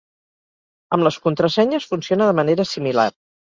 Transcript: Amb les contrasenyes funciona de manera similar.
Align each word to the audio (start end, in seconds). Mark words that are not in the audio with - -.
Amb 0.97 1.05
les 1.09 1.19
contrasenyes 1.27 1.87
funciona 1.93 2.33
de 2.33 2.37
manera 2.43 2.69
similar. 2.73 3.09